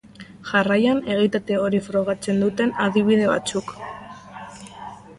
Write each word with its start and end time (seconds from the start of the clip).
Jarraian, 0.51 1.01
egitate 1.15 1.59
hori 1.65 1.83
frogatzen 1.89 2.43
duten 2.47 2.75
adibide 2.87 3.31
batzuk. 3.37 3.75